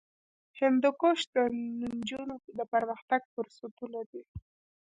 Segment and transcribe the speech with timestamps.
[0.59, 1.35] هندوکش د
[1.83, 4.23] نجونو د پرمختګ فرصتونه دي.